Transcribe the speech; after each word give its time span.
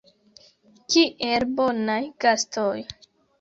Kiel 0.93 1.45
bonaj 1.59 1.99
gastoj. 2.27 2.75